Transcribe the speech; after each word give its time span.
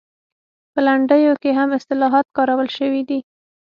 په 0.73 0.79
لنډیو 0.87 1.33
کې 1.41 1.51
هم 1.59 1.69
اصطلاحات 1.77 2.27
کارول 2.37 2.67
شوي 2.77 3.01
دي 3.09 3.19